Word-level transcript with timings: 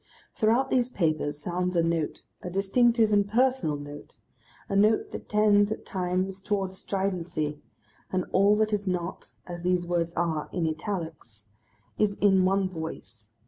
Throughout 0.33 0.71
these 0.71 0.89
papers 0.89 1.37
sounds 1.39 1.75
a 1.75 1.83
note, 1.83 2.23
a 2.41 2.49
distinctive 2.49 3.13
and 3.13 3.29
personal 3.29 3.75
note, 3.77 4.17
a 4.67 4.75
note 4.75 5.11
that 5.11 5.29
tends 5.29 5.71
at 5.71 5.85
times 5.85 6.41
towards 6.41 6.75
stridency; 6.79 7.61
and 8.11 8.25
all 8.31 8.55
that 8.55 8.73
is 8.73 8.87
not, 8.87 9.35
as 9.45 9.61
these 9.61 9.85
words 9.85 10.15
are, 10.15 10.49
in 10.51 10.65
Italics, 10.67 11.49
is 11.99 12.17
in 12.17 12.45
one 12.45 12.67
Voice. 12.67 13.29